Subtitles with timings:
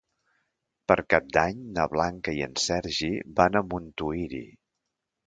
[0.91, 3.11] Per Cap d'Any na Blanca i en Sergi
[3.41, 4.43] van a Montuïri.